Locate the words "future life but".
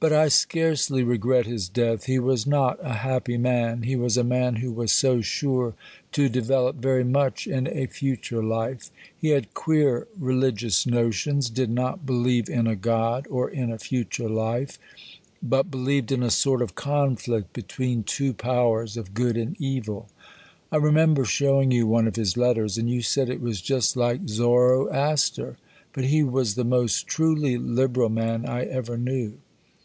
13.78-15.68